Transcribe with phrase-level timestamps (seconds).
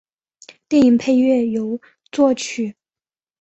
[0.67, 1.79] 电影配乐由
[2.11, 2.75] 作曲。